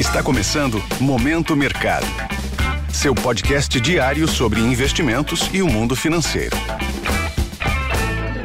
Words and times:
Está 0.00 0.22
começando 0.22 0.82
Momento 0.98 1.54
Mercado. 1.54 2.06
Seu 2.90 3.14
podcast 3.14 3.78
diário 3.78 4.26
sobre 4.26 4.58
investimentos 4.58 5.52
e 5.52 5.60
o 5.60 5.68
mundo 5.68 5.94
financeiro. 5.94 6.56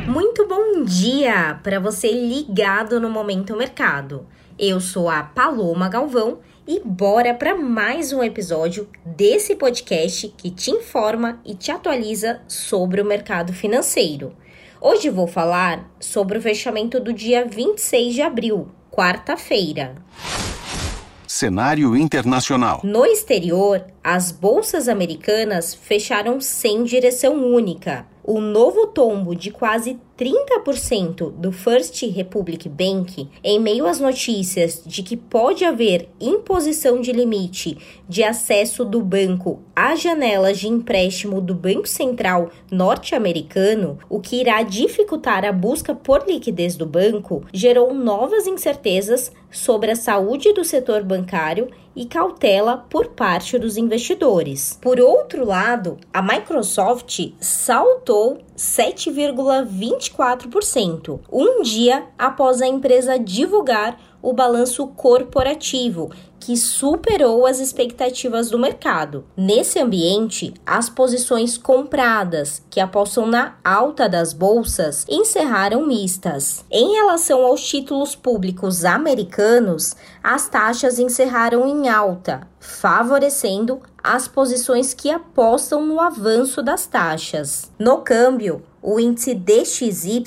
Muito 0.06 0.46
bom 0.50 0.84
dia 0.84 1.58
para 1.64 1.80
você 1.80 2.12
ligado 2.12 3.00
no 3.00 3.10
Momento 3.10 3.56
Mercado. 3.56 4.28
Eu 4.60 4.82
sou 4.82 5.10
a 5.10 5.24
Paloma 5.24 5.88
Galvão 5.88 6.40
e 6.68 6.82
bora 6.84 7.34
para 7.34 7.56
mais 7.56 8.12
um 8.12 8.22
episódio 8.22 8.90
desse 9.06 9.56
podcast 9.56 10.28
que 10.38 10.52
te 10.52 10.72
informa 10.72 11.40
e 11.46 11.56
te 11.56 11.72
atualiza 11.72 12.42
sobre 12.50 13.00
o 13.00 13.06
mercado 13.06 13.54
financeiro. 13.54 14.36
Hoje 14.82 15.10
vou 15.10 15.26
falar 15.26 15.90
sobre 16.02 16.38
o 16.38 16.42
fechamento 16.42 17.00
do 17.00 17.14
dia 17.14 17.46
26 17.46 18.14
de 18.14 18.22
abril, 18.22 18.68
quarta-feira. 18.92 19.96
Cenário 21.38 21.98
internacional. 21.98 22.80
No 22.82 23.06
exterior, 23.06 23.84
as 24.02 24.32
bolsas 24.32 24.88
americanas 24.88 25.74
fecharam 25.76 26.40
sem 26.40 26.86
direção 26.86 27.36
única. 27.54 28.08
O 28.24 28.40
novo 28.40 28.88
tombo 28.88 29.36
de 29.36 29.52
quase 29.52 30.00
30% 30.18 31.32
do 31.32 31.52
First 31.52 32.02
Republic 32.04 32.70
Bank, 32.70 33.30
em 33.44 33.60
meio 33.60 33.86
às 33.86 34.00
notícias 34.00 34.82
de 34.86 35.04
que 35.04 35.18
pode 35.18 35.66
haver 35.66 36.10
imposição 36.20 37.02
de 37.02 37.12
limite 37.12 37.78
de 38.08 38.24
acesso 38.24 38.86
do 38.86 39.02
banco 39.02 39.62
às 39.76 40.02
janelas 40.02 40.60
de 40.60 40.68
empréstimo 40.68 41.42
do 41.42 41.54
Banco 41.54 41.88
Central 41.88 42.50
norte-americano, 42.72 44.00
o 44.10 44.20
que 44.22 44.40
irá 44.40 44.62
dificultar 44.64 45.44
a 45.44 45.52
busca 45.52 45.94
por 45.94 46.26
liquidez 46.28 46.76
do 46.76 46.86
banco, 46.86 47.44
gerou 47.54 47.94
novas 47.94 48.48
incertezas 48.48 49.32
sobre 49.52 49.92
a 49.92 49.96
saúde 49.96 50.54
do 50.54 50.64
setor 50.64 51.04
bancário 51.04 51.68
e 51.96 52.06
cautela 52.06 52.86
por 52.90 53.08
parte 53.08 53.58
dos 53.58 53.78
investidores. 53.78 54.78
Por 54.82 55.00
outro 55.00 55.46
lado, 55.46 55.98
a 56.14 56.22
Microsoft 56.22 57.32
saltou 57.40 58.40
7,24%, 58.56 61.20
um 61.32 61.62
dia 61.62 62.08
após 62.18 62.60
a 62.62 62.68
empresa 62.68 63.20
divulgar 63.20 64.00
o 64.22 64.32
balanço 64.34 64.88
corporativo, 64.88 66.10
que 66.40 66.58
superou 66.58 67.46
as 67.46 67.60
expectativas 67.60 68.50
do 68.50 68.58
mercado. 68.58 69.26
Nesse 69.38 69.80
ambiente, 69.80 70.54
as 70.66 70.90
posições 70.90 71.58
compradas, 71.58 72.64
que 72.70 72.80
apostam 72.80 73.28
na 73.28 73.58
alta 73.64 74.10
das 74.10 74.34
bolsas, 74.34 75.06
encerraram 75.10 75.86
mistas. 75.86 76.66
Em 76.72 76.94
relação 76.94 77.44
aos 77.44 77.62
títulos 77.64 78.16
públicos 78.16 78.86
americanos, 78.86 79.96
as 80.24 80.48
taxas 80.48 80.98
encerraram 80.98 81.68
em 81.68 81.88
alta, 81.88 82.48
favorecendo 82.60 83.80
as 84.14 84.28
posições 84.28 84.94
que 84.94 85.10
apostam 85.10 85.84
no 85.86 86.00
avanço 86.00 86.62
das 86.62 86.86
taxas. 86.86 87.72
No 87.80 87.98
câmbio, 88.00 88.62
o 88.82 89.00
índice 89.00 89.34
DXY, 89.34 90.24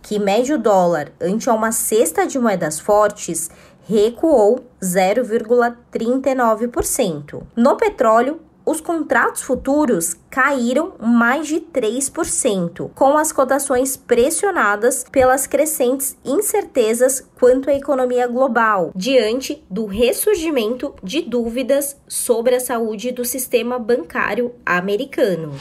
que 0.00 0.18
mede 0.18 0.54
o 0.54 0.58
dólar 0.58 1.12
ante 1.20 1.50
uma 1.50 1.72
cesta 1.72 2.26
de 2.26 2.38
moedas 2.38 2.80
fortes, 2.80 3.50
recuou 3.82 4.60
0,39%. 4.82 7.42
No 7.54 7.76
petróleo, 7.76 8.40
os 8.68 8.80
contratos 8.82 9.40
futuros 9.40 10.14
caíram 10.28 10.92
mais 11.00 11.46
de 11.46 11.58
3%, 11.58 12.90
com 12.94 13.16
as 13.16 13.32
cotações 13.32 13.96
pressionadas 13.96 15.06
pelas 15.10 15.46
crescentes 15.46 16.14
incertezas 16.22 17.26
quanto 17.38 17.70
à 17.70 17.74
economia 17.74 18.26
global, 18.26 18.92
diante 18.94 19.64
do 19.70 19.86
ressurgimento 19.86 20.94
de 21.02 21.22
dúvidas 21.22 21.96
sobre 22.06 22.56
a 22.56 22.60
saúde 22.60 23.10
do 23.10 23.24
sistema 23.24 23.78
bancário 23.78 24.54
americano. 24.66 25.54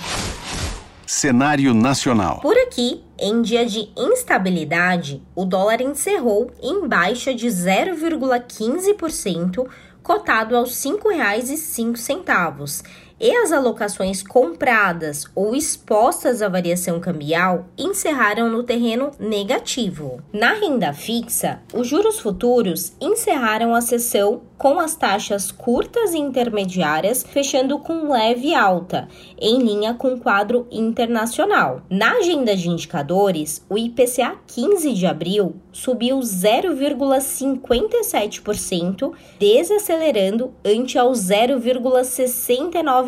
Cenário 1.06 1.74
nacional. 1.74 2.42
Por 2.42 2.58
aqui, 2.58 3.06
em 3.18 3.42
dia 3.42 3.66
de 3.66 3.88
instabilidade, 3.96 5.24
o 5.34 5.46
dólar 5.46 5.80
encerrou 5.80 6.52
em 6.62 6.86
baixa 6.86 7.34
de 7.34 7.48
0,15%, 7.48 9.66
cotado 10.08 10.56
aos 10.56 10.86
R$ 10.86 10.92
5,05 10.94 12.82
e 13.20 13.32
as 13.32 13.52
alocações 13.52 14.22
compradas 14.22 15.26
ou 15.34 15.56
expostas 15.56 16.40
à 16.42 16.50
variação 16.50 17.00
cambial 17.00 17.66
encerraram 17.78 18.50
no 18.50 18.64
terreno 18.64 19.12
negativo. 19.20 20.22
Na 20.32 20.54
renda 20.54 20.94
fixa, 20.94 21.62
os 21.74 21.88
juros 21.88 22.20
futuros 22.20 22.94
encerraram 23.02 23.74
a 23.74 23.82
sessão 23.82 24.44
com 24.58 24.80
as 24.80 24.96
taxas 24.96 25.52
curtas 25.52 26.14
e 26.14 26.18
intermediárias 26.18 27.24
fechando 27.24 27.78
com 27.80 28.10
leve 28.12 28.56
alta, 28.56 29.08
em 29.40 29.60
linha 29.60 29.94
com 29.94 30.14
o 30.14 30.20
quadro 30.20 30.66
internacional. 30.72 31.82
Na 31.90 32.14
agenda 32.14 32.56
de 32.56 32.70
indicadores, 32.70 33.62
o 33.70 33.78
IPCA 33.78 34.38
15 34.48 34.94
de 34.94 35.06
abril 35.06 35.58
subiu 35.72 36.18
0,57%, 36.20 39.12
desacelerando 39.40 40.54
ante 40.66 40.98
ao 40.98 41.12
0,69% 41.12 43.07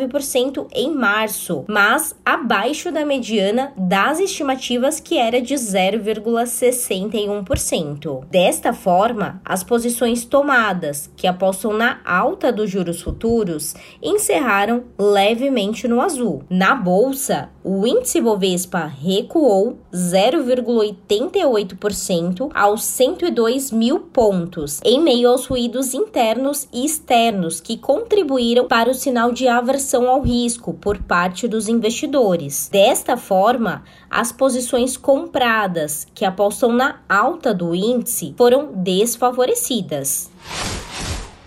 em 0.72 0.94
março, 0.94 1.64
mas 1.68 2.14
abaixo 2.24 2.92
da 2.92 3.04
mediana 3.04 3.72
das 3.76 4.20
estimativas 4.20 5.00
que 5.00 5.18
era 5.18 5.40
de 5.40 5.54
0,61%. 5.54 8.24
Desta 8.30 8.72
forma, 8.72 9.40
as 9.44 9.64
posições 9.64 10.24
tomadas, 10.24 11.10
que 11.16 11.26
apostam 11.26 11.72
na 11.72 11.98
alta 12.04 12.52
dos 12.52 12.70
juros 12.70 13.02
futuros, 13.02 13.74
encerraram 14.02 14.84
levemente 14.98 15.86
no 15.88 16.00
azul. 16.00 16.44
Na 16.48 16.74
bolsa, 16.74 17.50
o 17.62 17.86
índice 17.86 18.20
Bovespa 18.20 18.86
recuou 18.86 19.78
0,88% 19.92 22.50
aos 22.54 22.82
102 22.84 23.70
mil 23.70 24.00
pontos, 24.00 24.80
em 24.82 24.98
meio 25.00 25.28
aos 25.28 25.44
ruídos 25.46 25.92
internos 25.92 26.66
e 26.72 26.86
externos 26.86 27.60
que 27.60 27.76
contribuíram 27.76 28.66
para 28.66 28.90
o 28.90 28.94
sinal 28.94 29.30
de 29.30 29.46
aversão 29.46 30.08
ao 30.08 30.22
risco 30.22 30.72
por 30.72 31.02
parte 31.02 31.46
dos 31.46 31.68
investidores. 31.68 32.70
Desta 32.72 33.14
forma, 33.16 33.84
as 34.10 34.32
posições 34.32 34.96
compradas, 34.96 36.06
que 36.14 36.24
apostam 36.24 36.72
na 36.72 37.00
alta 37.08 37.52
do 37.52 37.74
índice, 37.74 38.34
foram 38.38 38.72
desfavorecidas 38.72 40.30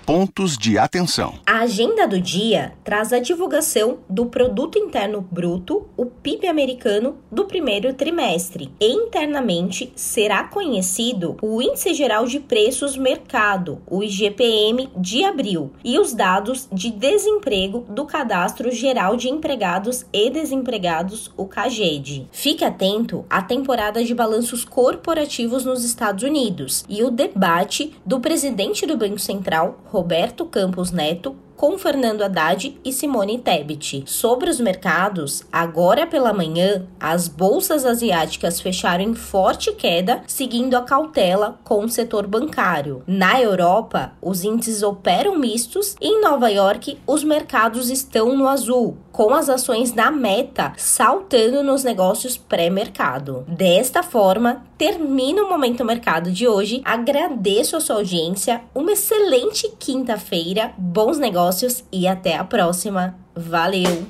pontos 0.05 0.57
de 0.57 0.77
atenção. 0.77 1.35
A 1.45 1.59
agenda 1.59 2.07
do 2.07 2.19
dia 2.19 2.73
traz 2.83 3.13
a 3.13 3.19
divulgação 3.19 3.99
do 4.09 4.25
Produto 4.25 4.77
Interno 4.77 5.25
Bruto, 5.31 5.87
o 5.95 6.05
PIB 6.05 6.47
americano, 6.47 7.17
do 7.31 7.45
primeiro 7.45 7.93
trimestre. 7.93 8.69
E 8.79 8.91
internamente 8.91 9.91
será 9.95 10.43
conhecido 10.43 11.37
o 11.41 11.61
Índice 11.61 11.93
Geral 11.93 12.25
de 12.25 12.39
Preços 12.39 12.97
Mercado, 12.97 13.81
o 13.87 14.03
IGPM, 14.03 14.89
de 14.97 15.23
abril, 15.23 15.71
e 15.83 15.97
os 15.97 16.13
dados 16.13 16.67
de 16.71 16.91
desemprego 16.91 17.85
do 17.89 18.05
Cadastro 18.05 18.71
Geral 18.71 19.15
de 19.15 19.29
Empregados 19.29 20.05
e 20.11 20.29
Desempregados, 20.29 21.31
o 21.37 21.45
CAGED. 21.45 22.27
Fique 22.31 22.65
atento 22.65 23.25
à 23.29 23.41
temporada 23.41 24.03
de 24.03 24.13
balanços 24.13 24.65
corporativos 24.65 25.63
nos 25.63 25.83
Estados 25.83 26.23
Unidos 26.23 26.83
e 26.89 27.03
o 27.03 27.09
debate 27.09 27.95
do 28.05 28.19
presidente 28.19 28.85
do 28.85 28.97
Banco 28.97 29.19
Central, 29.19 29.79
Roberto 30.03 30.43
Campos 30.43 30.91
Neto 30.91 31.33
com 31.55 31.77
Fernando 31.77 32.23
Haddad 32.23 32.77
e 32.83 32.91
Simone 32.91 33.39
Tebet. 33.39 34.03
Sobre 34.05 34.49
os 34.49 34.59
mercados, 34.59 35.43
agora 35.49 36.05
pela 36.05 36.33
manhã, 36.33 36.85
as 36.99 37.29
bolsas 37.29 37.85
asiáticas 37.85 38.59
fecharam 38.59 39.01
em 39.01 39.13
forte 39.13 39.71
queda, 39.71 40.21
seguindo 40.27 40.75
a 40.75 40.81
cautela 40.81 41.57
com 41.63 41.85
o 41.85 41.89
setor 41.89 42.27
bancário. 42.27 43.01
Na 43.07 43.41
Europa, 43.41 44.11
os 44.21 44.43
índices 44.43 44.83
operam 44.83 45.37
mistos 45.37 45.95
e 46.01 46.07
em 46.07 46.21
Nova 46.21 46.49
York, 46.49 46.97
os 47.07 47.23
mercados 47.23 47.89
estão 47.89 48.35
no 48.35 48.49
azul, 48.49 48.97
com 49.13 49.33
as 49.33 49.47
ações 49.47 49.91
da 49.91 50.11
Meta 50.11 50.73
saltando 50.75 51.63
nos 51.63 51.83
negócios 51.83 52.35
pré-mercado. 52.35 53.45
Desta 53.47 54.03
forma, 54.03 54.63
termina 54.77 55.43
o 55.43 55.49
Momento 55.49 55.85
Mercado 55.85 56.31
de 56.31 56.47
hoje. 56.47 56.81
Agradeço 56.83 57.77
a 57.77 57.79
sua 57.79 57.97
audiência, 57.97 58.61
uma 58.73 58.91
excelente 58.91 59.71
quinta-feira, 59.79 60.73
bons 60.77 61.17
negócios 61.19 61.83
e 61.91 62.07
até 62.07 62.35
a 62.35 62.43
próxima. 62.43 63.15
Valeu! 63.35 64.05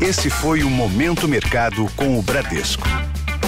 Esse 0.00 0.30
foi 0.30 0.62
o 0.62 0.70
Momento 0.70 1.26
Mercado 1.26 1.86
com 1.96 2.18
o 2.18 2.22
Bradesco. 2.22 2.86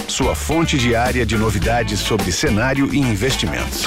Sua 0.08 0.34
fonte 0.34 0.76
diária 0.76 1.24
de 1.24 1.36
novidades 1.36 2.00
sobre 2.00 2.32
cenário 2.32 2.92
e 2.92 2.98
investimentos. 2.98 3.86